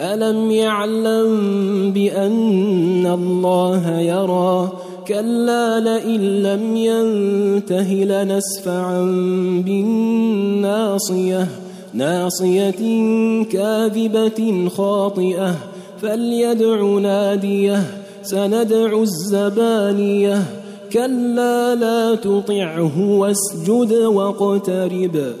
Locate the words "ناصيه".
11.94-12.70